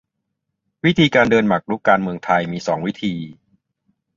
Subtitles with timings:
[0.85, 3.13] วิธีการเดินหมากรุกการเมืองไทยมีสองวิธี